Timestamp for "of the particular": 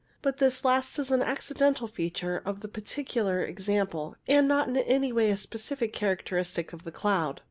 2.43-3.45